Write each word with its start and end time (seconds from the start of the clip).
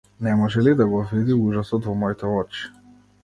Не 0.27 0.31
може 0.37 0.61
ли 0.61 0.71
да 0.79 0.87
го 0.93 1.01
види 1.11 1.35
ужасот 1.49 1.85
во 1.91 1.95
моите 2.05 2.31
очи? 2.41 2.65